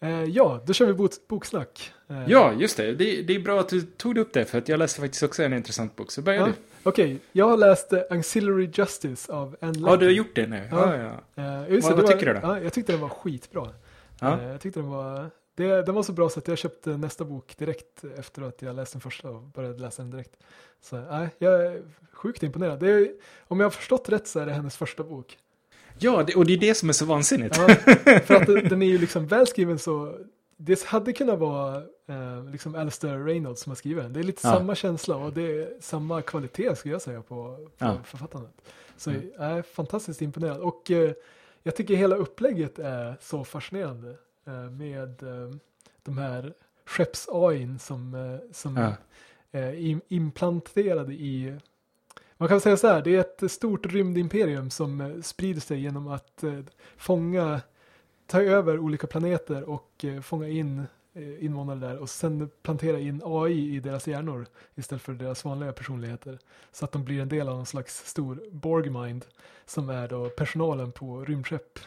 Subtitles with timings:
[0.00, 1.92] Eh, ja, då kör vi bok, boksnack.
[2.08, 2.92] Eh, Ja, just det.
[2.94, 3.22] det.
[3.22, 5.52] Det är bra att du tog upp det, för att jag läste faktiskt också en
[5.52, 6.10] intressant bok.
[6.12, 6.46] Så börja ja.
[6.46, 6.52] du.
[6.82, 9.96] Okej, jag har läst Auxiliary Justice av Anne Ja, Lecter.
[9.96, 10.68] du har gjort det nu.
[10.70, 10.96] Ja.
[10.96, 11.42] Ja, ja.
[11.64, 12.40] Eh, just Vad- vad var- tycker du då?
[12.42, 13.68] Ja, jag tyckte den var skitbra.
[14.20, 14.42] Ja.
[14.42, 17.54] Jag tyckte den var, det, den var så bra så att jag köpte nästa bok
[17.58, 20.36] direkt efter att jag läst den första och började läsa den direkt.
[20.82, 22.82] Så nej, jag är sjukt imponerad.
[22.82, 23.08] Är,
[23.48, 25.38] om jag har förstått rätt så är det hennes första bok.
[26.02, 27.56] Ja det, och det är det som är så vansinnigt.
[27.58, 27.68] Ja,
[28.20, 30.18] för att den- är ju liksom välskriven så
[30.56, 31.76] det hade kunnat vara
[32.08, 34.12] eh, liksom Alistair Reynolds som har skrivit den.
[34.12, 34.52] Det är lite Ja.
[34.52, 37.96] samma känsla och det är samma kvalitet skulle jag säga på, på Ja.
[38.04, 38.52] författandet.
[38.96, 39.22] Så Mm.
[39.38, 40.60] jag är fantastiskt imponerad.
[40.60, 41.12] Och eh,
[41.62, 44.10] jag tycker hela upplägget är så fascinerande
[44.46, 45.54] eh, med eh,
[46.02, 46.52] de här
[46.86, 48.76] skepps-AIn som, eh, som
[49.52, 51.54] är im- implanterade i
[52.38, 56.08] man kan säga så här, det är ett stort rymdimperium som eh, sprider sig genom
[56.08, 56.58] att eh,
[56.96, 57.60] fånga,
[58.26, 63.22] ta över olika planeter och eh, fånga in eh, invånare där och sen plantera in
[63.24, 66.38] AI i deras hjärnor istället för deras vanliga personligheter.
[66.72, 69.24] Så att de blir en del av någon slags stor Borgmind
[69.66, 71.78] som är då personalen på rymdskepp.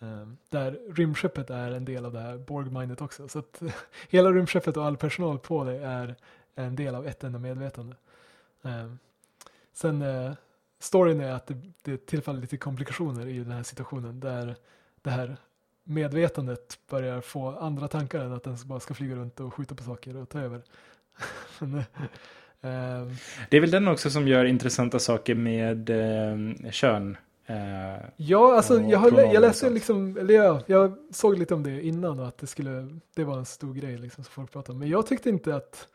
[0.00, 3.28] Eh, Där rymdskeppet är en del av det här Borgmindet också.
[3.28, 3.62] Så att
[4.08, 6.14] hela rymdskeppet och all personal på det är
[6.54, 7.96] en del av ett enda medvetande.
[8.62, 8.98] Ehm,
[9.72, 10.32] Sen eh,
[10.78, 14.56] storyn är att det, det tillfaller lite komplikationer i den här situationen där
[15.02, 15.36] det här
[15.84, 19.82] medvetandet börjar få andra tankar än att den bara ska flyga runt och skjuta på
[19.82, 20.62] saker och ta över.
[21.58, 21.84] Men, eh,
[22.60, 23.10] ehm,
[23.50, 27.16] Det är väl den också som gör intressanta saker med eh, kön.
[27.46, 31.82] Eh, ja, alltså jag, har, jag läste liksom, eller ja, jag såg lite om det
[31.82, 34.78] innan och att det skulle, det var en stor grej liksom som folk pratade om.
[34.78, 35.88] Men jag tyckte inte att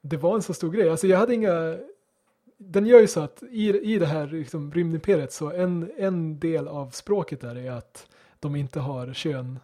[0.00, 0.90] det var en så stor grej.
[0.90, 1.78] Alltså jag hade inga,
[2.62, 6.68] den gör ju så att i, i det här liksom, rymdimperiet så en, en del
[6.68, 8.06] av språket där är att
[8.40, 9.58] de inte har kön,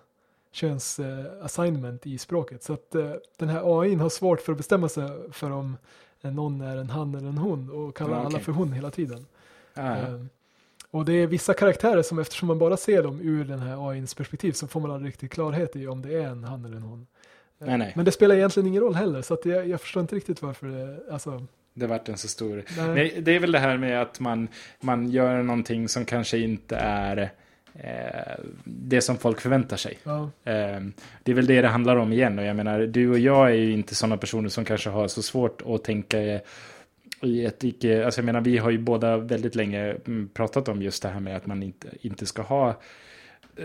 [0.53, 2.63] köns eh, assignment i språket.
[2.63, 5.77] Så att eh, den här AI har svårt för att bestämma sig för om
[6.21, 8.41] någon är en han eller en hon och kallar Ja, alla okej.
[8.41, 9.27] för hon hela tiden.
[9.75, 10.29] ah, Ehm,
[10.91, 14.15] Och det är vissa karaktärer som eftersom man bara ser dem ur den här AIns
[14.15, 16.83] perspektiv så får man aldrig riktigt klarhet i om det är en han eller en
[16.83, 17.07] hon.
[17.59, 17.93] Nej, nej.
[17.97, 20.67] Men det spelar egentligen ingen roll heller så att jag, jag förstår inte riktigt varför
[20.67, 21.43] det, alltså,
[21.77, 22.63] det vart en så stor...
[22.77, 22.89] nej.
[22.95, 24.49] Nej, det är väl det här med att man,
[24.81, 27.31] man gör någonting som kanske inte är
[27.75, 29.99] eh, det som folk förväntar sig.
[30.05, 30.81] Ja, Eh,
[31.23, 32.39] det är väl det det handlar om igen.
[32.39, 35.23] Och jag menar, du och jag är ju inte sådana personer som kanske har så
[35.23, 36.19] svårt att tänka
[37.23, 38.05] i- ett icke...
[38.05, 41.21] Alltså jag menar, vi har ju båda väldigt länge mm, pratat om just det här
[41.21, 42.81] med att man inte, inte ska ha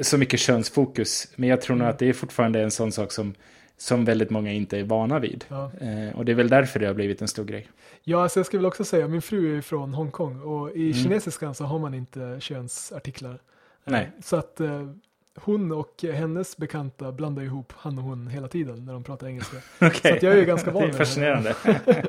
[0.02, 1.28] så mycket könsfokus.
[1.36, 1.94] Men jag tror nog Mm.
[1.94, 3.34] att det är fortfarande en sån sak som,
[3.82, 5.46] som väldigt många inte är vana vid.
[5.48, 5.72] ja.
[5.82, 7.68] Eh, och det är väl därför det har blivit en stor grej.
[8.04, 10.94] ja alltså jag skulle väl också säga, min fru är från Hongkong och i Mm.
[10.94, 13.32] kinesiskan så har man inte könsartiklar.
[13.34, 13.38] Eh,
[13.86, 14.12] Nej.
[14.24, 14.90] Så att eh,
[15.36, 19.58] hon och hennes bekanta blandar ihop han och hon hela tiden när de pratar engelska.
[19.82, 19.92] Okej.
[20.02, 20.98] Så att jag är ju ganska van Det är vid det.
[21.06, 21.56] fascinerande.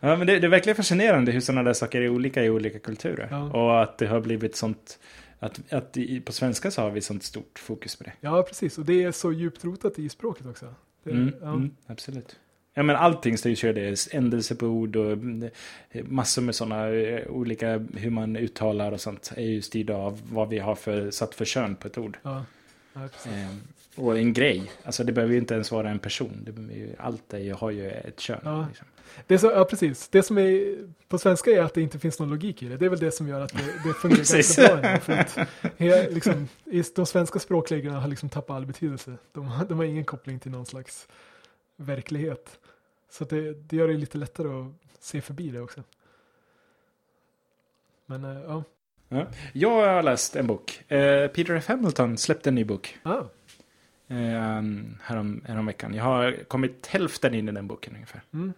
[0.00, 2.78] ja, men det, det är verkligen fascinerande hur sådana där saker är olika i olika
[2.78, 3.28] kulturer.
[3.30, 3.50] Ja.
[3.52, 4.98] Och att det har blivit sånt,
[5.38, 8.12] att, att på svenska så har vi sånt stort fokus på det.
[8.20, 8.78] Ja, precis.
[8.78, 10.66] Och det är så djupt rotat i språket också.
[11.06, 11.48] Det, Mm, ja.
[11.48, 12.36] mm, absolut.
[12.74, 15.50] Ja men allting styrs ju det, ändelse på ord och mm,
[16.04, 20.48] massor med sådana eh, olika hur man uttalar och sånt är ju styrda av vad
[20.48, 22.18] vi har för, satt för kön på ett ord.
[22.22, 22.44] Ja,
[22.96, 23.32] ja, precis.
[23.32, 23.48] Eh,
[24.04, 27.38] och en grej, alltså det behöver ju inte ens vara en person, ju, allt är,
[27.38, 28.40] ju- har ju ett kön.
[28.44, 28.66] Ja.
[28.68, 28.86] Liksom.
[29.26, 30.08] Det är så, ja, precis.
[30.08, 30.76] Det som är
[31.08, 32.76] på svenska är att det inte finns någon logik i det.
[32.76, 34.98] Det är väl det som gör att det, det fungerar ganska bra.
[35.00, 35.38] För att,
[35.76, 36.48] he, liksom,
[36.94, 39.16] de svenska språkreglerna har liksom tappat all betydelse.
[39.32, 41.08] De, har- de har ingen koppling till någon slags
[41.76, 42.58] verklighet.
[43.10, 45.82] Så det, det gör det lite lättare att se förbi det också.
[48.06, 48.64] Men eh, ja.
[49.08, 49.26] Ja.
[49.52, 50.82] Jag har läst en bok.
[50.88, 51.64] Eh, Peter F.
[51.68, 53.18] Hamilton släppte en ny bok Ah,
[54.08, 54.62] eh,
[55.02, 55.94] härom, härom veckan.
[55.94, 58.22] Jag har kommit hälften in i den boken ungefär.
[58.32, 58.52] mm,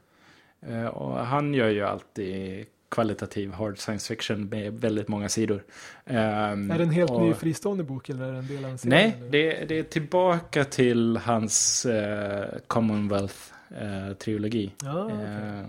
[0.69, 5.64] Eh, och han gör ju alltid kvalitativ hard science fiction med väldigt måga sidor.
[6.06, 8.70] Ehm, är det en helt och, ny fristående bok eller är det en del av
[8.70, 8.97] en serie?
[8.98, 14.71] Nej, det, det är tillbaka till hans eh, Commonwealth-trilogi.
[14.84, 15.16] Ja, okej.
[15.16, 15.65] Eh,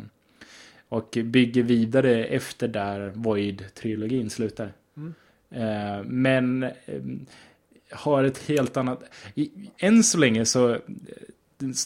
[0.90, 4.74] och bygger vidare efter där Void-trilogin slutar.
[4.98, 5.14] Mm.
[5.52, 6.72] Eh, men eh,
[7.92, 9.04] har ett helt annat...
[9.36, 10.72] I, än så länge så...
[10.72, 10.80] eh,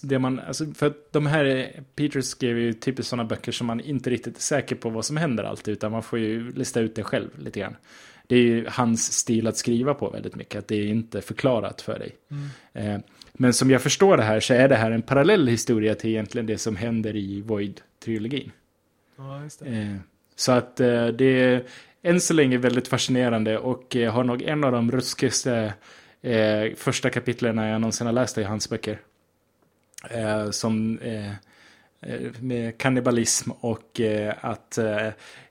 [0.04, 3.80] Det man, alltså för att de här, Peter skrev ju typiskt sådana böcker som man
[3.80, 6.96] inte riktigt är säker på vad som händer alltid, utan man får ju lista ut
[6.96, 7.76] det själv lite grann.
[8.28, 11.82] Det är ju hans stil att skriva på väldigt mycket, att det är inte förklarat
[11.82, 12.12] för dig.
[12.74, 13.02] Mm.
[13.34, 16.46] Men som jag förstår det här så är det här en parallell historia till egentligen
[16.46, 18.52] det som händer i Void-trilogin.
[19.18, 19.66] Ja, just det.
[19.70, 19.96] Eh,
[20.36, 21.64] Så att eh, det är
[22.02, 25.74] än så länge väldigt fascinerande och eh, har nog en av de ruskigaste
[26.76, 29.02] första kapitlen jag någonsin har läst i hans böcker.
[30.52, 31.00] Som
[32.40, 34.02] med kannibalism och
[34.42, 34.78] att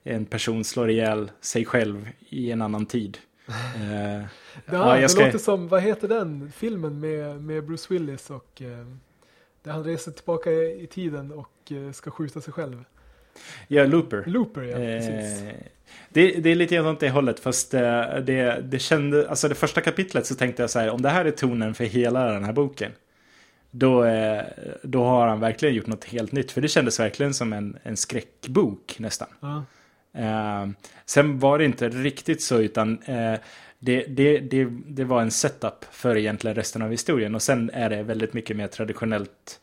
[0.03, 3.19] en person slår ihjäl sig själv i en annan tid.
[3.47, 4.23] Ja,
[4.67, 8.63] Ja, jag det ska- låter som, vad heter den filmen med, med Bruce Willis och
[9.63, 12.85] där han reser tillbaka i, tiden och ska skjuta sig själv.
[13.69, 14.25] Ja, Looper.
[14.27, 15.43] Looper, ja, precis.
[15.43, 15.55] Eh,
[16.09, 19.55] det, det är lite grann åt det hållet, fast eh, det, det kände, alltså det
[19.55, 22.45] första kapitlet så tänkte jag så här, om det här är tonen för hela den
[22.45, 22.93] här boken,
[23.71, 24.43] då, eh,
[24.83, 27.97] då har han verkligen gjort något helt nytt, för det kändes verkligen som en, en
[27.97, 29.29] skräckbok nästan.
[29.41, 29.65] Ja,
[30.15, 30.67] Eh,
[31.07, 33.35] sen var det inte riktigt så, utan eh,
[33.79, 37.91] det, det, det, det var en setup för egentligen resten av historien, och sen är
[37.91, 39.61] det väldigt mycket mer traditionellt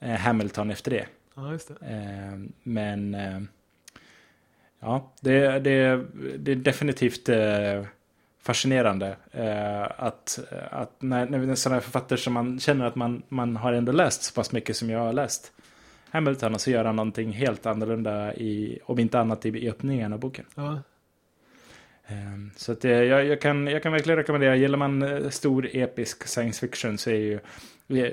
[0.00, 1.06] eh, Hamilton efter det.
[1.34, 1.86] Ja, just det.
[1.86, 3.40] Eh, men eh,
[4.80, 6.04] ja, det, det,
[6.38, 7.84] det är definitivt eh,
[8.42, 9.16] fascinerande
[9.96, 10.38] att,
[10.70, 14.34] att när, när sådana författare som man känner att man, man har ändå läst så
[14.34, 15.52] pass mycket som jag har läst
[16.10, 20.12] Hamilton och så gör han någonting helt annorlunda i, om inte annat i, i öppningen
[20.12, 20.44] av boken.
[20.54, 20.78] Ja,
[22.56, 26.98] Så att jag, jag, kan, jag kan verkligen rekommendera, gillar man stor episk science fiction
[26.98, 27.40] så är ju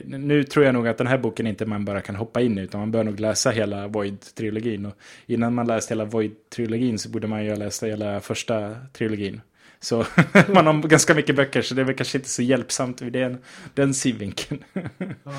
[0.05, 2.61] nu tror jag nog att den här boken inte man bara kan hoppa in i,
[2.61, 4.85] utan man bör nog läsa hela Void-trilogin.
[4.85, 4.93] Och
[5.25, 9.41] innan man läst hela Void-trilogin så borde man ju ha läst hela första trilogin.
[9.79, 9.97] Så
[10.53, 13.37] man har ganska mycket böcker, så det är väl kanske inte så hjälpsamt vid den,
[13.73, 14.63] den synvinkeln.
[15.23, 15.31] ja.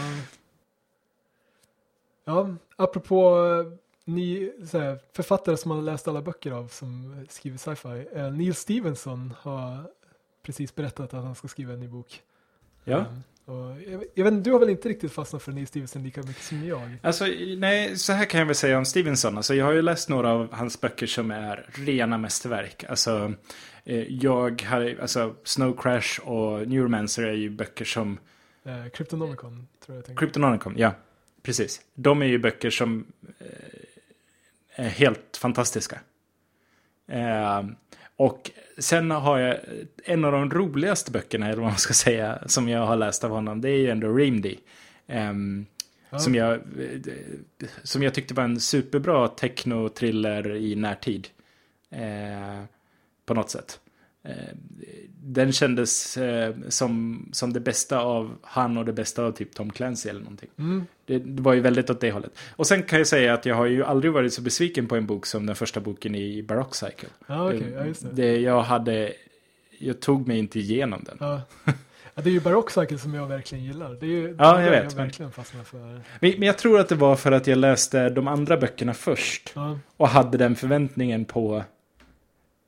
[2.24, 7.58] ja apropå eh, så här, författare som man har läst alla böcker av som skriver
[7.58, 8.06] sci-fi.
[8.12, 9.90] Eh, Neil Stevenson har
[10.42, 12.22] precis berättat att han ska skriva en ny bok.
[12.84, 12.98] ja.
[12.98, 13.22] Um,
[13.86, 16.66] jag, jag vet, du har väl inte riktigt fastnat för Neil Stevenson lika mycket som
[16.66, 16.96] jag?
[17.02, 17.24] Alltså,
[17.56, 19.36] nej, så här kan jag väl säga om Stevenson.
[19.36, 22.84] Alltså, jag har ju läst några av hans böcker som är rena mästerverk.
[22.88, 23.32] Alltså,
[23.84, 28.18] eh, jag har, alltså, Snow Crash och Neuromancer är ju böcker som
[28.62, 30.20] Eh, Cryptonomicon tror jag jag tänker.
[30.20, 30.94] Cryptonomicon, ja.
[31.42, 31.80] Precis.
[31.94, 33.06] De är ju böcker som
[33.38, 36.00] eh, är helt fantastiska.
[37.06, 37.62] Eh,
[38.20, 39.56] och sen har jag
[40.04, 43.30] en av de roligaste böckerna, eller vad man ska säga, som jag har läst av
[43.30, 43.60] honom.
[43.60, 44.56] Det är ju ändå Reamdy.
[45.06, 45.66] Ehm,
[46.12, 46.18] Ja.
[46.18, 46.60] som, jag,
[47.82, 51.28] som jag tyckte var en superbra techno-thriller i närtid.
[51.90, 52.64] Eh,
[53.26, 53.80] på något sätt.
[54.22, 54.32] Eh,
[55.22, 59.70] den kändes eh, som, som det bästa av han och det bästa av typ Tom
[59.70, 60.48] Clancy eller någonting.
[60.58, 62.38] Mm, Det, det var ju väldigt åt det hållet.
[62.56, 65.06] Och sen kan jag säga att jag har ju aldrig varit så besviken på en
[65.06, 67.08] bok som den första boken i Baroque Cycle.
[67.26, 68.08] ja, okej, ja, just det.
[68.12, 69.12] det jag hade,
[69.78, 71.16] jag tog mig inte igenom den.
[71.20, 71.40] Ja.
[72.14, 73.94] ja, det är ju Baroque Cycle som jag verkligen gillar.
[73.94, 75.78] Det är ju Ja, jag vet, Jag verkligen fastnar för.
[75.78, 79.52] Men, men jag tror att det var för att jag läste de andra böckerna först.
[79.54, 81.64] Ja, Och hade den förväntningen på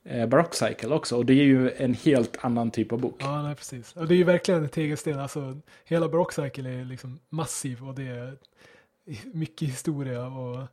[0.03, 1.17] eh, Baroque Cycle också.
[1.17, 3.15] Och det är ju en helt annan typ av bok.
[3.19, 3.95] ja nej, precis.
[3.95, 5.19] Och det är ju verkligen en tegelsten.
[5.19, 8.37] Alltså, hela Baroque Cycle är liksom massiv och det är
[9.33, 10.25] mycket historia.
[10.25, 10.67] Och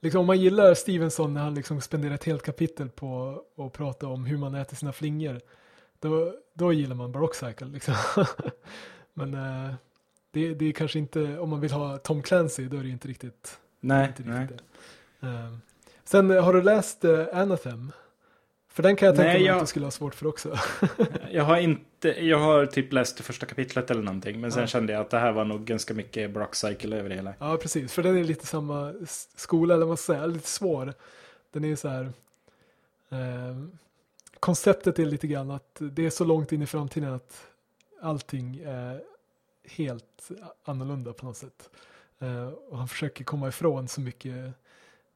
[0.00, 4.06] liksom, om man gillar Stevenson när han liksom spenderar ett helt kapitel på att prata
[4.06, 5.40] om hur man äter sina flingor.
[6.00, 7.66] Då, då gillar man Baroque Cycle.
[7.66, 7.94] Liksom.
[9.14, 9.74] Men eh,
[10.30, 13.08] det, det är kanske inte, om man vill ha Tom Clancy, då är det inte
[13.08, 14.42] riktigt nej, inte nej.
[14.42, 14.62] riktigt
[15.20, 15.26] det.
[15.26, 15.60] Ehm,
[16.04, 17.92] sen eh, har du läst uh, Anathem?
[18.76, 20.58] För den kan jag tänka Nej, mig jag- att du skulle ha svårt för också.
[21.30, 24.40] Jag har inte, jag har typ läst det första kapitlet eller någonting.
[24.40, 24.66] Men sen Ja.
[24.66, 27.34] kände jag att det här var nog ganska mycket Baroque Cycle över det hela.
[27.38, 27.92] ja, precis.
[27.92, 28.94] För den är lite samma
[29.36, 30.94] skola, eller vad man ska säga, lite svår.
[31.50, 32.12] Den är så här...
[33.10, 33.78] ehm,
[34.40, 37.46] konceptet är lite grann att det är så långt in i framtiden att
[38.02, 39.02] allting är
[39.64, 40.30] helt
[40.64, 41.70] annorlunda på något sätt.
[42.18, 44.52] Eh, och han försöker komma ifrån så mycket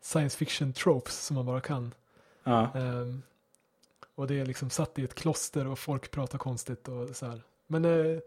[0.03, 1.95] science fiction tropes som man bara kan.
[2.45, 2.71] Ja.
[2.75, 3.23] Ehm,
[4.15, 7.43] och det är liksom satt i ett kloster och folk pratar konstigt och så här.
[7.67, 8.19] Men eh,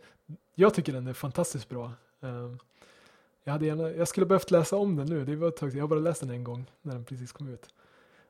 [0.56, 1.92] jag tycker den är fantastiskt bra.
[2.22, 2.60] Ehm,
[3.44, 5.26] jag, hade gärna, jag skulle behövt läsa om den nu.
[5.26, 5.76] Det var ett tag.
[5.76, 7.70] Jag har bara läst den en gång när den precis kom ut.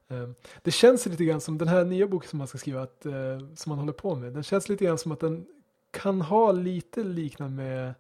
[0.08, 3.06] Ehm, det känns lite grann som den här nya boken som man ska skriva, att,
[3.06, 4.34] eh, som man håller på med.
[4.34, 5.46] Den känns lite grann som att den
[5.92, 7.94] kan ha lite liknande med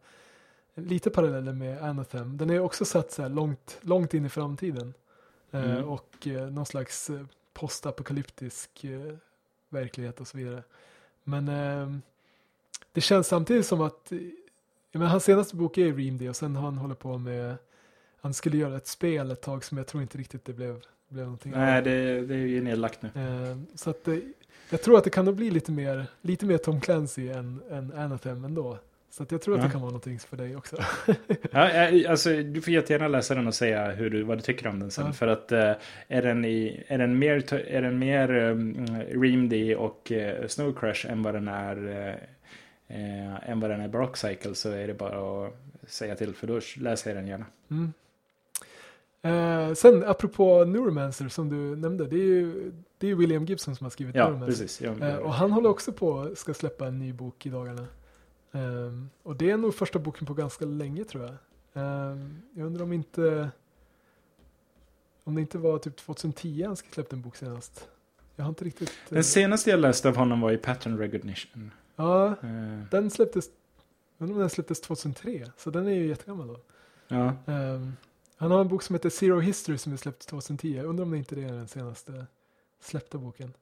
[0.75, 2.37] lite paralleller med Anathem.
[2.37, 4.93] Den är också satt så här långt, långt in i framtiden.
[5.51, 5.83] Eh, Mm.
[5.89, 9.13] Och eh, någon slags eh, postapokalyptisk eh,
[9.73, 10.63] verklighet och så vidare.
[11.23, 11.97] Men eh,
[12.91, 14.11] det känns samtidigt som att
[14.91, 17.55] menar, hans senaste bok är Reamdy och sen har han hållit på med
[18.23, 21.25] han skulle göra ett spel ett tag som jag tror inte riktigt det blev, blev
[21.25, 21.51] någonting.
[21.51, 23.09] Nej, det, det är ju nedlagt nu.
[23.15, 24.17] Eh, så att eh,
[24.69, 27.93] jag tror att det kan nog bli lite mer, lite mer Tom Clancy än, än
[27.93, 28.77] Anathem ändå.
[29.13, 29.65] Så att jag tror att Ja.
[29.67, 30.77] det kan vara någonting för dig också.
[31.51, 34.79] Ja, alltså, du får jättegärna läsa den och säga hur du, vad du tycker om
[34.79, 35.05] den sen.
[35.05, 35.13] Ja.
[35.13, 35.71] För att eh,
[36.07, 41.11] är, den i, är den mer, är den mer um, Reamdy och uh, Snow Crash
[41.11, 41.87] än vad den är
[42.87, 45.53] eh, än vad den är Baroque Cycle så är det bara att
[45.87, 47.45] säga till för då läser jag den gärna.
[47.71, 47.93] Mm.
[49.21, 53.85] Eh, sen apropå Neuromancer som du nämnde, det är ju det är William Gibson som
[53.85, 54.63] har skrivit Ja, Neuromancer.
[54.63, 54.81] precis.
[54.81, 57.87] Ja, Eh, och han håller också på ska släppa en ny bok i dagarna.
[58.53, 61.33] Ehm, och det är nog första boken på ganska länge tror jag.
[61.83, 63.49] Ehm, jag undrar om inte
[65.23, 67.87] om det inte var typ 2010 han släppte en bok senast.
[68.35, 68.89] Jag har inte riktigt...
[68.89, 71.71] eh, Den senaste jag läste av honom var i Pattern Recognition.
[71.95, 73.45] ja, Eh, den släpptes,
[74.17, 76.59] jag undrar om den släpptes 2003, så den är ju jättegammal då.
[77.07, 77.33] ja.
[77.53, 77.93] Ehm,
[78.37, 80.75] han har en bok som heter Zero History som är släppt 2010.
[80.75, 82.25] Jag undrar om det inte är den senaste
[82.81, 83.53] släppta boken.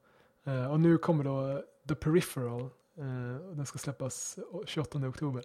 [0.43, 2.69] Eh, och nu kommer då The Peripheral
[3.01, 5.43] eh, och den ska släppas eh, 28 oktober.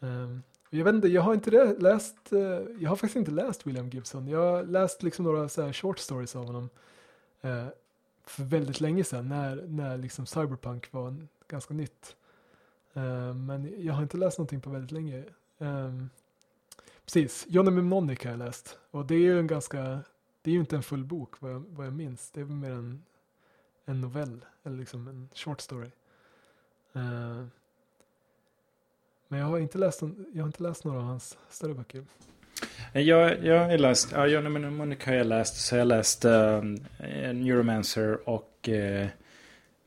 [0.00, 2.40] Ehm, jag vet inte, jag har inte läst, eh,
[2.78, 4.28] jag har faktiskt inte läst William Gibson.
[4.28, 6.70] Jag har läst liksom några så här short stories av honom.
[7.40, 7.66] eh,
[8.24, 12.16] för väldigt länge sedan när, när liksom cyberpunk var en, ganska nytt.
[12.94, 15.24] Eh, men jag har inte läst någonting på väldigt länge.
[15.58, 16.10] Ehm,
[17.04, 18.78] precis, Johnny Mnemonic har jag läst.
[18.90, 20.00] Och det är ju en ganska,
[20.42, 22.30] det är ju inte en full bok vad jag, vad jag minns.
[22.30, 23.04] Det är väl mer en,
[23.84, 25.90] en novell, eller liksom en short story.
[26.94, 27.44] Eh,
[29.28, 32.04] men jag har inte läst, jag har inte läst några av hans större böcker.
[32.92, 36.74] Jag, jag har läst, ja, Johnny Mnemonic har jag läst, så jag har läst um,
[37.32, 39.08] Neuromancer och eh,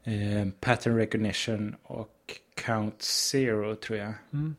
[0.04, 4.14] eh, Pattern Recognition och Count Zero tror jag.
[4.34, 4.56] Mm.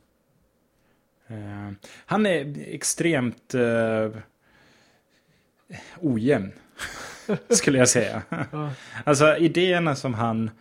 [1.27, 4.17] Eh, han är extremt uh,
[6.01, 6.51] ojämn,
[7.49, 8.21] skulle jag säga.
[8.51, 8.71] Ja,
[9.03, 10.51] Alltså idéerna som han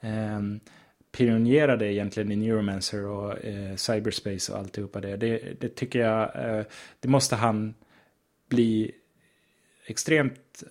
[0.00, 0.40] eh,
[1.16, 5.16] pionjerade egentligen i Neuromancer och eh, cyberspace och alltihopa det.
[5.16, 6.64] Det, det tycker jag, eh,
[7.00, 7.74] det måste han
[8.48, 8.92] bli
[9.86, 10.62] extremt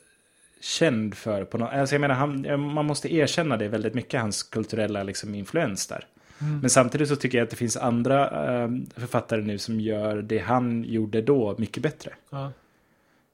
[0.62, 1.46] känd för.
[1.46, 5.36] På no alltså jag menar, han, man måste erkänna det väldigt mycket, hans kulturella liksom,
[5.36, 6.08] influens där.
[6.42, 6.60] mm.
[6.60, 10.40] Men samtidigt så tycker jag att det finns andra eh, författare nu som gör det
[10.40, 12.14] han gjorde då mycket bättre.
[12.30, 12.52] ja,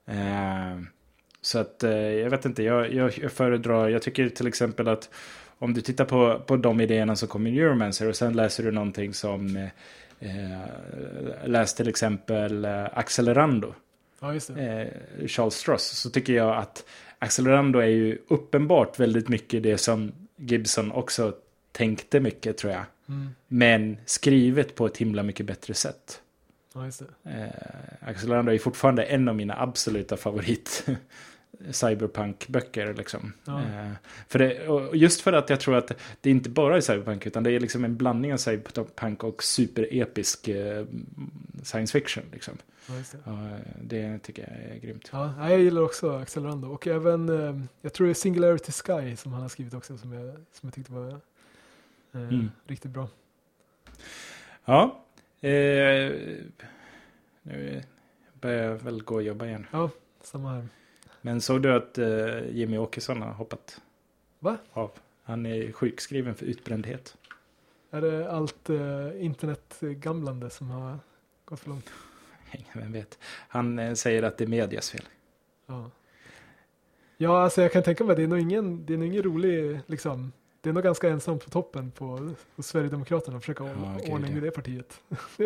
[0.09, 0.79] Eh,
[1.41, 5.09] så att eh, jag vet inte, jag, jag, jag föredrar, jag tycker till exempel att
[5.59, 8.71] om du tittar på, på de idéerna som kommer i Neuromancer och sen läser du
[8.71, 9.69] någonting som
[10.19, 10.65] eh,
[11.45, 13.73] läs till exempel eh, Accelerando,
[14.19, 14.87] ja, eh,
[15.27, 16.85] Charles Stross, så tycker jag att
[17.19, 21.33] Accelerando är ju uppenbart väldigt mycket det som Gibson också
[21.71, 22.83] tänkte mycket tror jag.
[23.07, 23.29] Mm.
[23.47, 26.21] Men skrivet på ett himla mycket bättre sätt.
[26.73, 26.87] Ja.
[27.31, 27.49] Eh,
[28.01, 30.85] Accelerando är fortfarande en av mina absoluta favorit
[31.71, 32.93] cyberpunk-böcker.
[32.93, 33.33] Liksom.
[33.45, 33.59] Ja.
[33.61, 33.91] Eh,
[34.27, 35.91] för det, och just för att jag tror att
[36.21, 40.47] det inte bara är cyberpunk utan det är liksom en blandning av cyberpunk och superepisk
[40.47, 40.85] eh,
[41.63, 42.23] science fiction.
[42.31, 42.57] Liksom.
[42.87, 43.31] Ja, det.
[43.31, 45.09] Och, det tycker jag är grymt.
[45.11, 46.67] Ja, jag gillar också Accelerando.
[46.67, 50.13] Och även, eh, jag tror det är Singularity Sky som han har skrivit också som
[50.13, 51.19] jag, som jag tyckte var
[52.13, 52.51] Mm.
[52.67, 53.07] riktigt bra.
[54.65, 55.05] Ja,
[57.43, 57.83] nu
[58.33, 59.67] börjar jag väl gå och jobba igen.
[60.21, 60.67] Samma här.
[61.21, 63.81] Men såg du att eh, Jimmy Åkesson har hoppat
[64.39, 64.57] Va?
[64.73, 64.91] av?
[65.23, 67.17] Han är sjukskriven för utbrändhet.
[67.91, 70.99] Är det allt eh, internetgamlande som har
[71.45, 71.89] gått för långt?
[72.73, 73.19] Vem vet.
[73.47, 75.03] Han eh, säger att det är medias fel.
[75.65, 75.91] Ja.
[77.17, 79.79] Ja, alltså jag kan tänka mig det är nog ingen, det är nog ingen rolig,
[79.85, 84.13] liksom, det är nog ganska ensamt på toppen på hos Sverigedemokraterna att försöka Ja, gud,
[84.13, 85.01] ordning i det partiet.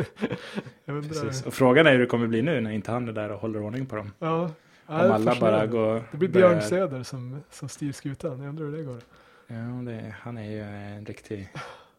[0.85, 1.09] jag undrar.
[1.09, 1.45] Precis.
[1.45, 3.61] Och frågan är hur det kommer bli nu när inte han är där och håller
[3.61, 4.11] ordning på dem.
[4.19, 4.51] Ja,
[4.87, 6.03] ja, är alla bara går...
[6.11, 8.39] Det blir börjar- Björn Söder som, som styr skutan.
[8.39, 9.01] Jag undrar hur det går.
[9.47, 9.55] Ja,
[9.91, 11.49] det, han är ju en riktig...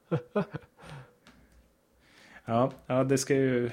[2.44, 3.70] ja, ja, det ska ju...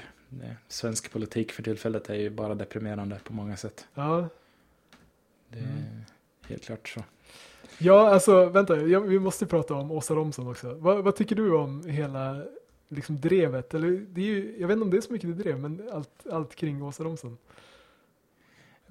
[0.68, 3.88] Svensk politik för tillfället är ju bara deprimerande på många sätt.
[3.94, 4.28] Ja,
[5.50, 6.02] Det är Mm.
[6.48, 7.04] helt klart så.
[7.78, 10.74] ja alltså vänta, vi måste prata om Åsa Romson också.
[10.74, 12.44] Vad, vad tycker du om hela
[12.90, 13.74] liksom drevet?
[13.74, 15.90] Eller, det är ju, jag vet inte om det är så mycket det drev, men
[15.94, 17.38] allt, allt kring Åsa Romson.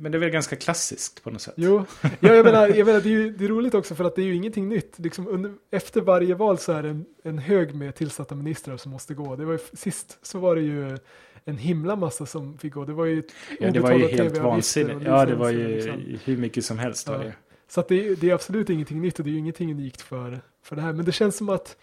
[0.00, 1.54] Men det är väl ganska klassiskt på något sätt.
[1.56, 4.16] Jo, ja, jag menar, jag menar det, är ju, det är roligt också för att
[4.16, 4.98] det är ju ingenting nytt.
[4.98, 8.92] Liksom under, efter varje val så är det en, en hög med tillsatta ministrar som
[8.92, 9.36] måste gå.
[9.36, 10.98] Det var ju, sist så var det ju
[11.44, 12.84] en himla massa som fick gå.
[12.84, 13.22] Det var ju
[13.60, 15.02] Ja, det var ju helt vansinnigt.
[15.04, 16.18] Ja, det var ju liksom.
[16.24, 17.22] hur mycket som helst var Ja.
[17.22, 17.32] det.
[17.68, 20.40] Så att det, det är absolut ingenting nytt och det är ju ingenting unikt för,
[20.62, 20.92] för det här.
[20.92, 21.76] Men det känns som att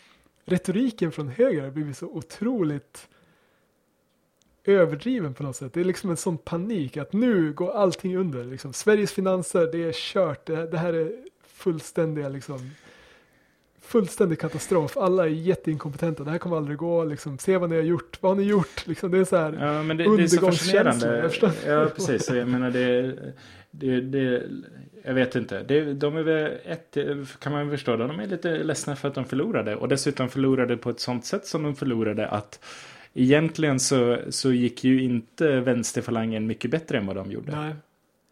[0.45, 3.07] retoriken från höger har blivit så otroligt
[4.67, 5.73] överdriven på något sätt.
[5.73, 8.43] Det är liksom en sån panik att nu går allting under.
[8.43, 8.73] Liksom.
[8.73, 10.45] Sveriges finanser, det är kört.
[10.45, 11.11] Det, det här är
[11.47, 12.71] fullständiga liksom,
[13.81, 14.97] fullständig katastrof.
[14.97, 16.23] Alla är jätteinkompetenta.
[16.23, 17.03] Det här kommer aldrig gå.
[17.03, 18.17] Liksom, se vad ni har gjort.
[18.21, 18.87] Vad har ni gjort?
[18.87, 21.31] Liksom, det är så här Ja, men det, det är så fascinerande.
[21.65, 22.29] Ja, precis.
[22.29, 23.15] Jag menar det,
[23.71, 24.43] det, det
[25.03, 25.63] jag vet inte.
[25.63, 26.97] Det, de är väl ett,
[27.39, 27.97] kan man förstå.
[27.97, 29.75] De är lite ledsna för att de förlorade.
[29.75, 32.59] Och dessutom förlorade på ett sånt sätt som de förlorade att
[33.17, 37.51] egentligen så, så gick ju inte vänsterfalangen mycket bättre än vad de gjorde.
[37.51, 37.75] Nej.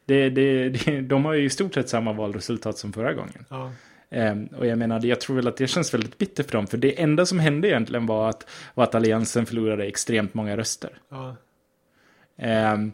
[0.06, 3.46] Det, det, det, de har ju i stort sett samma valresultat som förra gången.
[3.50, 3.72] Ja.
[4.10, 6.68] Ehm, och jag menar, jag tror väl att det känns väldigt bittert för dem.
[6.68, 10.98] För det enda som hände egentligen var att, var att alliansen förlorade extremt många röster.
[11.10, 11.36] Ja.
[12.38, 12.92] Ehm,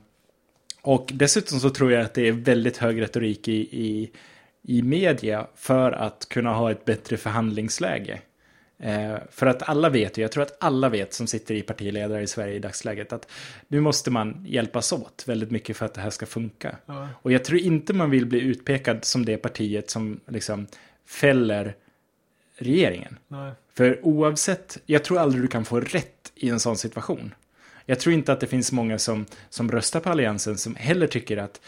[0.82, 4.12] och dessutom så tror jag att det är väldigt hög retorik i, i,
[4.62, 8.22] i media för att kunna ha ett bättre förhandlingsläge.
[8.84, 12.28] Eh, för att alla vet, jag tror att alla vet som sitter i partiledare i
[12.28, 13.32] Sverige i dagsläget, att
[13.68, 16.78] nu måste man hjälpas åt väldigt mycket för att det här ska funka.
[16.86, 17.10] Ja.
[17.14, 20.68] Och jag tror inte man vill bli utpekad som det partiet som liksom
[21.06, 21.76] fäller
[22.58, 23.18] regeringen.
[23.28, 23.52] Nej.
[23.74, 27.34] För oavsett, jag tror aldrig du kan få rätt i en sån situation.
[27.86, 31.38] Jag tror inte att det finns många som, som röstar på Alliansen som heller tycker
[31.38, 31.62] att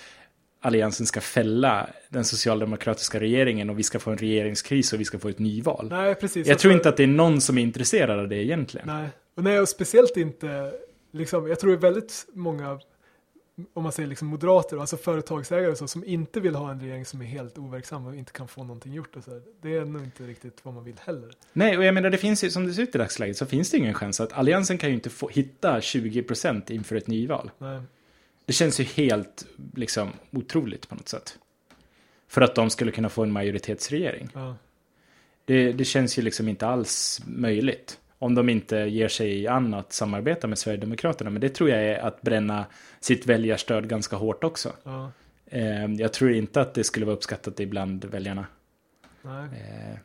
[0.65, 5.19] Alliansen ska fälla den socialdemokratiska regeringen och vi ska få en regeringskris och vi ska
[5.19, 5.87] få ett nyval.
[5.89, 6.47] Nej, precis.
[6.47, 8.87] Jag tror Alltså- inte att det är någon som är intresserad av det egentligen.
[8.87, 10.73] Nej, och, nej, och speciellt inte,
[11.11, 12.79] liksom, jag tror det är väldigt många,
[13.73, 17.05] om man säger liksom moderater, alltså företagsägare och så, som inte vill ha en regering
[17.05, 19.15] som är helt overksam och inte kan få någonting gjort.
[19.15, 19.41] Och så.
[19.61, 21.31] Det är nog inte riktigt vad man vill heller.
[21.53, 23.71] Nej, och jag menar det finns ju, som det ser ut i dagsläget så finns
[23.71, 27.51] det ingen chans att Alliansen kan ju inte få, hitta 20% inför ett nyval.
[27.57, 27.81] Nej,
[28.45, 29.45] Det känns ju helt
[29.75, 31.37] liksom otroligt på något sätt.
[32.27, 34.29] För att de skulle kunna få en majoritetsregering.
[34.33, 34.55] ja,
[35.45, 37.99] Det, det känns ju liksom inte alls möjligt.
[38.19, 41.29] Om de inte ger sig an att samarbeta med Sverigedemokraterna.
[41.29, 42.65] Men det tror jag är att bränna
[42.99, 44.73] sitt väljarstöd ganska hårt också.
[44.83, 45.11] ja,
[45.53, 48.45] Eh, jag tror inte att det skulle vara uppskattat ibland väljarna.
[49.21, 49.99] nej.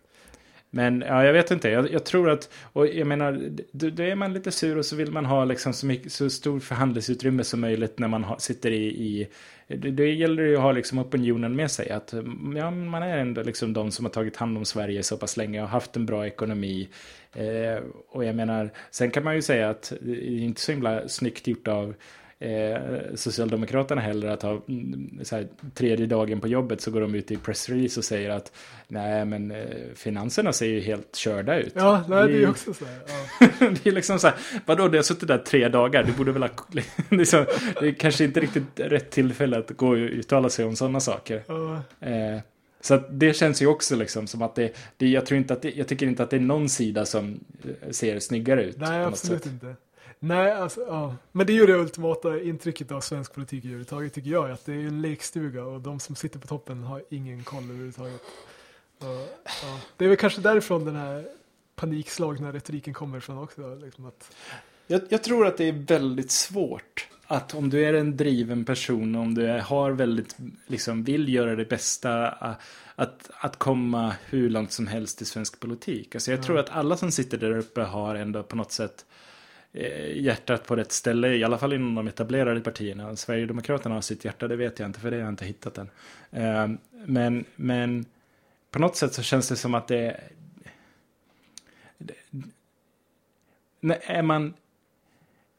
[0.70, 1.68] Men ja, jag vet inte.
[1.68, 4.96] Jag, jag tror att, och jag menar, då, då är man lite sur och så
[4.96, 8.70] vill man ha liksom så, mycket, så stor förhandlingsutrymme som möjligt när man ha, sitter
[8.70, 9.28] i, i
[9.68, 11.90] det, det gäller ju att ha liksom opinionen med sig.
[11.90, 12.14] Att
[12.56, 15.62] ja, man är ändå liksom de som har tagit hand om Sverige så pass länge
[15.62, 16.88] och haft en bra ekonomi.
[17.32, 21.08] Eh, och jag menar, sen kan man ju säga att det är inte så himla
[21.08, 21.94] snyggt gjort av
[22.38, 22.80] eh,
[23.14, 27.30] Socialdemokraterna heller att ha mm, så här, tredje dagen på jobbet så går de ut
[27.30, 28.52] i pressrelease och säger att
[28.88, 31.72] nej men eh, finanserna ser ju helt körda ut.
[31.76, 32.98] Ja, nej, det är ju också så här.
[33.40, 33.48] Ja.
[33.82, 36.42] det är liksom så här, vadå, du har suttit där tre dagar, du borde väl
[36.42, 36.48] ha...
[37.24, 37.44] Så,
[37.80, 41.42] det är kanske inte riktigt rätt tillfälle att gå och uttala sig om sådana saker.
[41.46, 42.40] Ja, Eh,
[42.80, 45.70] så det känns ju också liksom som att det, det jag tror inte att det,
[45.70, 48.76] jag tycker inte att det är någon sida som eh, ser snyggare ut.
[48.78, 49.74] nej, absolut inte.
[50.20, 51.16] Nej, alltså, ja.
[51.32, 54.50] Men det är ju det ultimata intrycket av svensk politik överhuvudtaget tycker jag.
[54.50, 58.20] Att det är en lekstuga och de som sitter på toppen har ingen koll överhuvudtaget.
[58.98, 59.06] Och,
[59.62, 59.80] ja.
[59.96, 61.28] Det är väl kanske därifrån den här
[61.76, 63.74] panikslagna retoriken kommer ifrån också.
[63.74, 64.36] Liksom att,
[64.86, 69.14] Jag, jag tror att det är väldigt svårt att om du är en driven person,
[69.14, 72.28] om du är, har väldigt, liksom vill göra det bästa,
[72.96, 76.14] att, att komma hur långt som helst i svensk politik.
[76.14, 76.42] Alltså jag Ja.
[76.42, 79.04] tror att alla som sitter där uppe har ändå på något sätt
[79.80, 83.16] Eh, hjärtat på rätt ställe, i alla fall inom de etablerade partierna.
[83.16, 85.90] Sverigedemokraterna har sitt hjärta, det vet jag inte, för det har jag inte hittat än.
[86.30, 88.04] Ehm, men, men
[88.70, 90.20] på något sätt så känns det som att det,
[91.98, 92.14] det
[94.02, 94.54] är man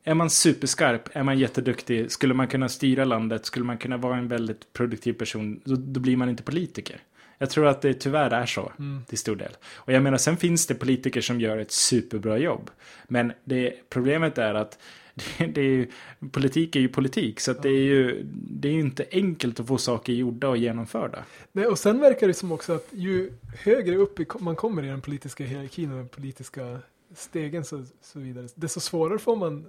[0.03, 4.17] är man superskarp, är man jätteduktig, skulle man kunna styra landet, skulle man kunna vara
[4.17, 7.01] en väldigt produktiv person, då, då blir man inte politiker.
[7.41, 9.57] Jag tror att det tyvärr är så mm, till stor del.
[9.75, 12.69] Och jag menar, sen finns det politiker som gör ett superbra jobb.
[13.07, 14.79] Men det, problemet är att
[15.37, 15.87] det, det är ju,
[16.31, 19.77] politik är ju politik, så att det är ju det är inte enkelt att få
[19.77, 21.23] saker gjorda och genomförda.
[21.51, 25.01] Nej, och sen verkar det som också att ju högre upp man kommer i den
[25.01, 26.79] politiska hierarkin och den politiska
[27.15, 29.65] stegen så, så vidare, desto svårare får man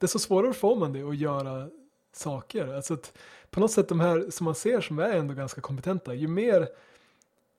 [0.00, 1.68] desto svårare får man det att göra
[2.12, 2.74] saker.
[2.74, 3.18] Alltså att
[3.50, 6.68] på något sätt de här som man ser som är ändå ganska kompetenta, ju mer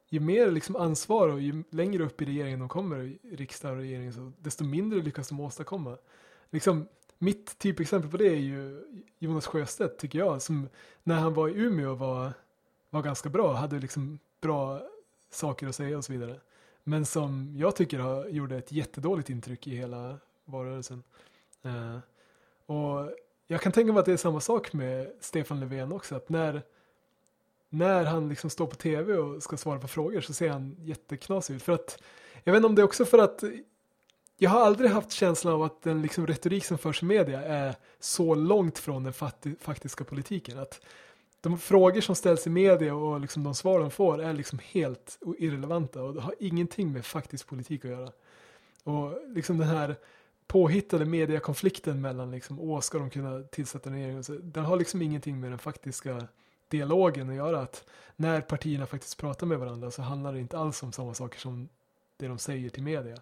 [0.09, 4.13] ju mer liksom ansvar och ju längre upp i regeringen de kommer, riksdag och regering,
[4.13, 5.97] så desto mindre lyckas de åstadkomma.
[6.49, 8.83] Liksom, mitt typexempel på det är ju
[9.19, 10.69] Jonas Sjöstedt, tycker jag, som
[11.03, 12.33] när han var i Umeå var,
[12.89, 14.81] var ganska bra, hade liksom bra
[15.29, 16.39] saker att säga och så vidare.
[16.83, 21.03] Men som jag tycker har, gjorde ett jättedåligt intryck i hela valrörelsen.
[21.65, 21.97] Uh,
[22.65, 23.11] och
[23.51, 26.61] jag kan tänka mig att det är samma sak med Stefan Löfven också, att när
[27.69, 31.55] när han liksom står på tv och ska svara på frågor så ser han jätteknasig
[31.55, 31.63] ut.
[31.63, 32.01] För att,
[32.43, 33.43] jag vet inte om det är också för att
[34.37, 37.75] jag har aldrig haft känslan av att den liksom retorik som förs i media är
[37.99, 39.13] så långt från den
[39.59, 40.59] faktiska politiken.
[40.59, 40.81] Att
[41.41, 45.19] de frågor som ställs i media och liksom de svar de får är liksom helt
[45.37, 48.11] irrelevanta och det har ingenting med faktisk politik att göra.
[48.83, 49.95] Och liksom den här
[50.49, 54.23] påhittade mediekonflikten mellan liksom, åh, ska de kunna tillsätta en regering?
[54.23, 56.27] Så, den har liksom ingenting med den faktiska
[56.67, 57.61] dialogen att göra.
[57.61, 57.85] Att
[58.15, 61.69] när partierna faktiskt pratar med varandra så handlar det inte alls om samma saker som
[62.17, 63.17] det de säger till media.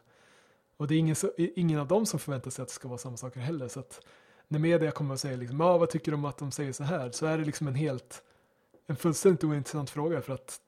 [0.77, 3.17] Och det är ingen, ingen av dem som förväntar sig att det ska vara samma
[3.17, 3.67] saker heller.
[3.67, 4.01] Så att
[4.47, 7.11] när media kommer och säger liksom, ah, vad tycker de att de säger så här?
[7.11, 8.23] Så är det liksom en helt,
[8.87, 10.61] en fullständigt ointressant fråga för att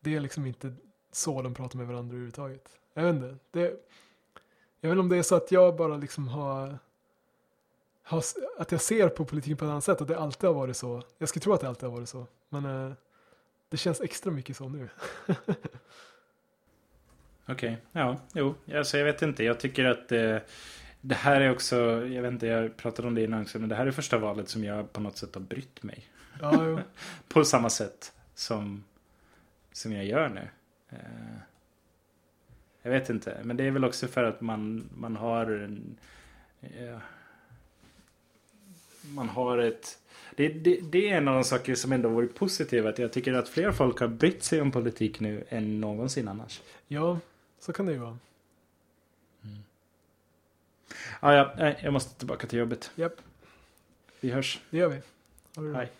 [0.00, 0.74] det är liksom inte
[1.12, 2.68] så de pratar med varandra överhuvudtaget.
[2.94, 3.80] Jag vet inte, det,
[4.80, 6.78] jag vet inte om det är så att jag bara liksom har,
[8.02, 8.22] har
[8.58, 11.02] att jag ser på politiken på ett annat sätt, att det alltid har varit så.
[11.18, 12.92] Jag skulle tro att det alltid har varit så, men eh,
[13.68, 14.88] det känns extra mycket så nu.
[17.48, 17.76] Okej, okay.
[17.92, 19.44] ja, jo, alltså jag vet inte.
[19.44, 20.38] Jag tycker att eh,
[21.00, 23.74] det här är också, jag vet inte, jag pratade om det innan också, men det
[23.74, 26.08] här är första valet som jag på något sätt har brytt mig.
[26.40, 26.78] Ja,
[27.28, 28.84] på samma sätt som,
[29.72, 30.48] som jag gör nu.
[30.88, 31.36] Eh,
[32.86, 35.96] jag vet inte, men det är väl också för att man, man har en,
[36.60, 36.98] eh,
[39.14, 39.98] man har ett
[40.36, 42.88] det, det, det, är en av de saker som ändå varit positiva.
[42.88, 46.62] Att jag tycker att fler folk har brytt sig om politik nu än någonsin annars.
[46.88, 47.18] Ja,
[47.60, 48.18] så kan det ju vara.
[49.44, 49.58] Mm.
[51.20, 52.90] Ah, ja, jag måste tillbaka till jobbet.
[52.94, 53.20] Japp.
[54.20, 54.60] Vi hörs.
[54.70, 55.00] Det gör vi.
[55.74, 55.90] Hej.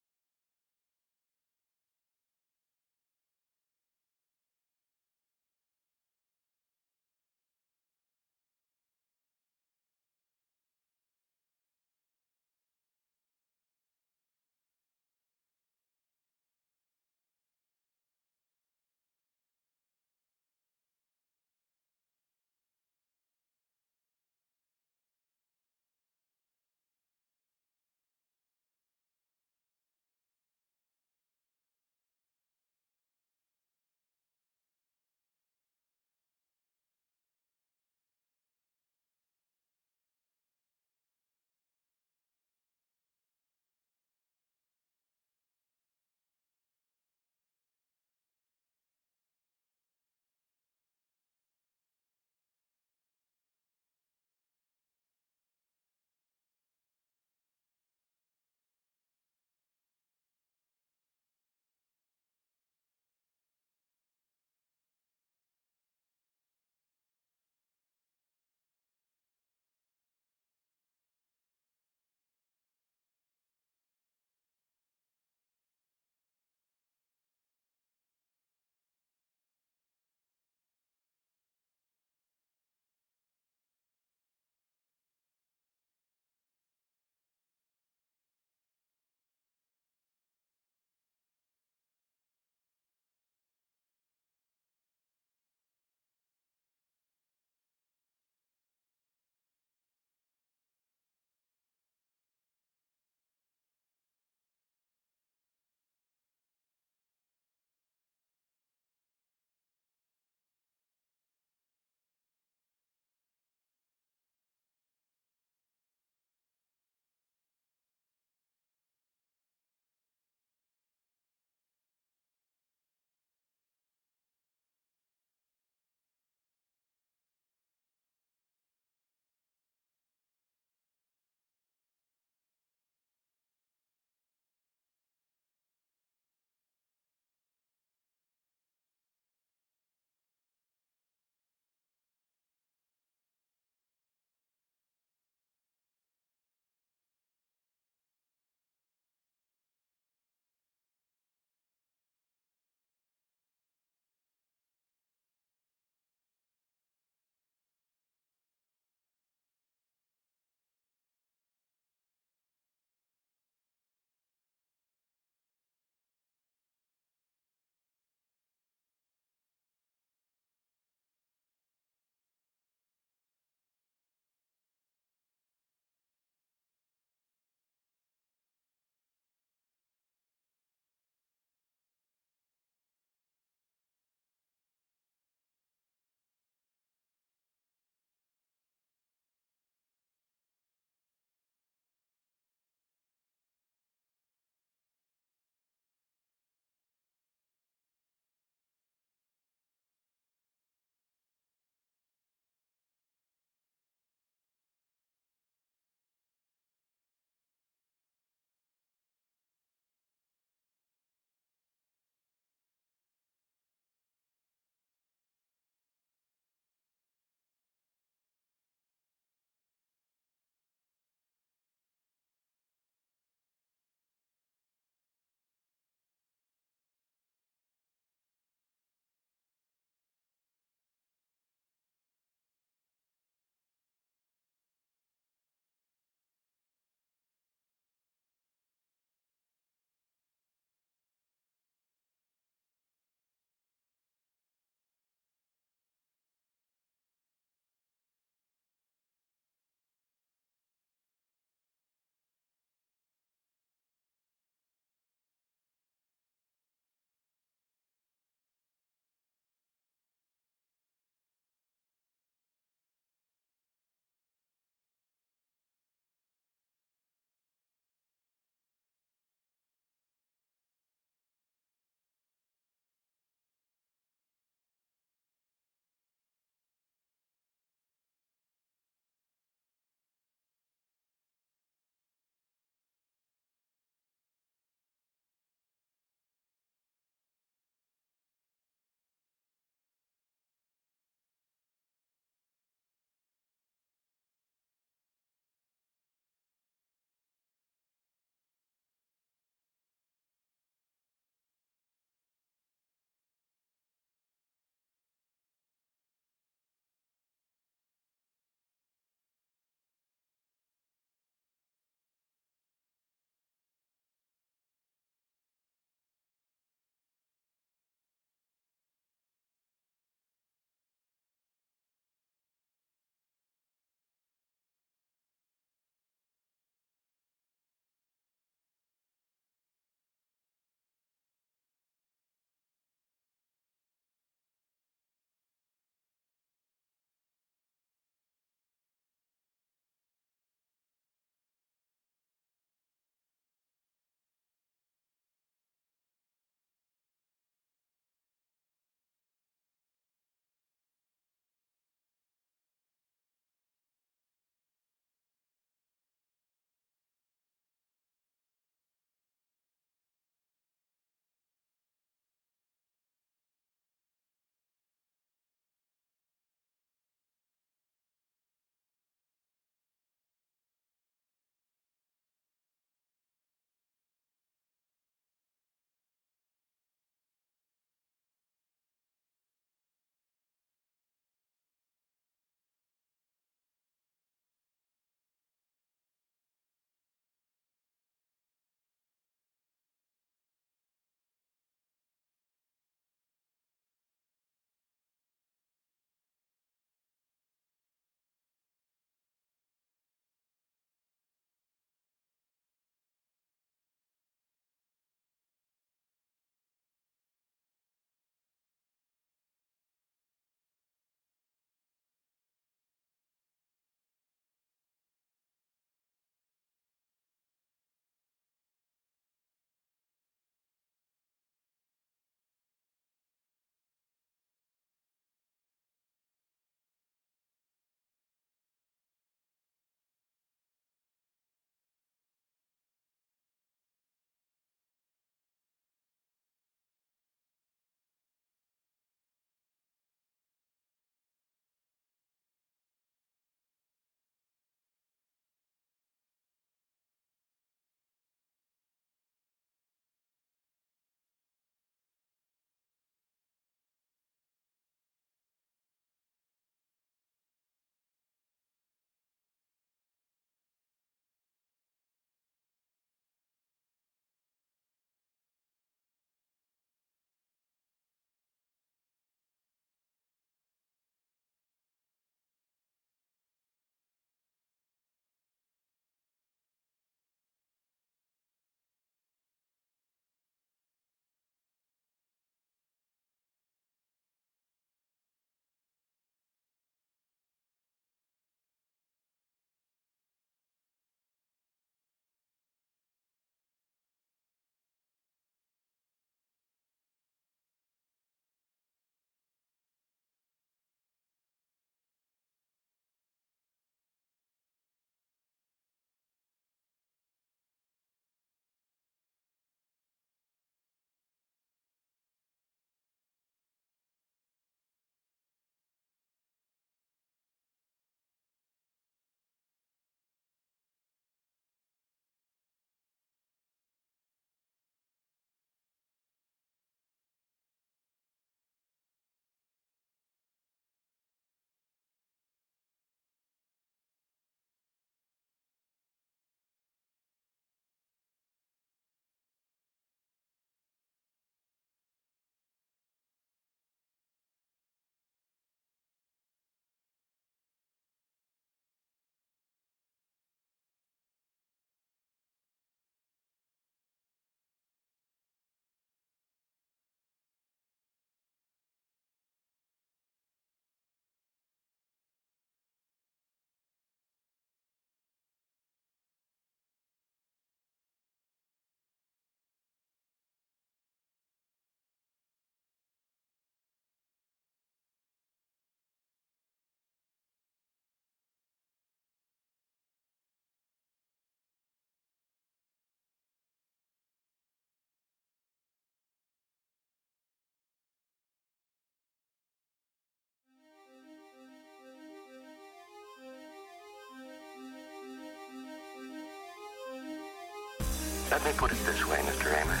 [598.50, 599.74] Let me put it this way, Mr.
[599.74, 600.00] Raymer.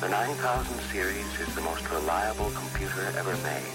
[0.00, 3.74] The 9000 series is the most reliable computer ever made.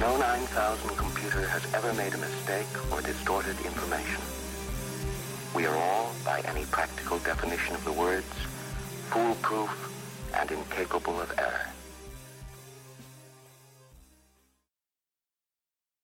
[0.00, 4.22] No 9000 computer has ever made a mistake or distorted information.
[5.54, 8.32] We are all, by any practical definition of the words,
[9.10, 9.70] foolproof
[10.32, 11.73] and incapable of error.